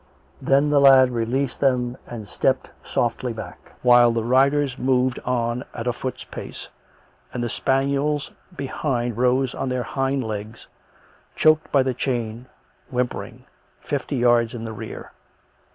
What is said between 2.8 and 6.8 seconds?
softly back, while the riders moved on at a foot's pace,